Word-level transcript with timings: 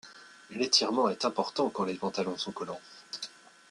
L'étirement 0.49 1.09
est 1.09 1.25
important 1.25 1.69
quand 1.69 1.83
les 1.83 1.93
pantalons 1.93 2.35
sont 2.35 2.51
collants. 2.51 2.81